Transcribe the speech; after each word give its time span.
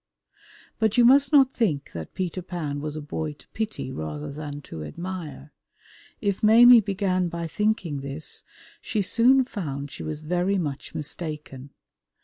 But 0.79 0.97
you 0.97 1.05
must 1.05 1.31
not 1.31 1.53
think 1.53 1.91
that 1.93 2.15
Peter 2.15 2.41
Pan 2.41 2.81
was 2.81 2.95
a 2.95 3.03
boy 3.03 3.33
to 3.33 3.47
pity 3.49 3.91
rather 3.91 4.31
than 4.31 4.59
to 4.63 4.83
admire; 4.83 5.53
if 6.19 6.41
Maimie 6.41 6.81
began 6.81 7.29
by 7.29 7.45
thinking 7.45 7.99
this, 7.99 8.43
she 8.81 9.03
soon 9.03 9.43
found 9.45 9.91
she 9.91 10.01
was 10.01 10.21
very 10.21 10.57
much 10.57 10.95
mistaken. 10.95 11.69